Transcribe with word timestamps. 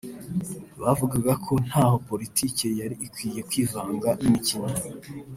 bavugaga 0.81 1.33
ko 1.45 1.53
ntaho 1.67 1.95
politike 2.09 2.65
yari 2.79 2.95
ikwiye 3.05 3.41
kwivanga 3.49 4.09
n’imikino 4.21 4.67